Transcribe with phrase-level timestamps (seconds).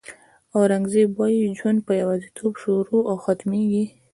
[0.55, 3.85] اورنګزېب وایي ژوند په یوازېتوب شروع او ختمېږي.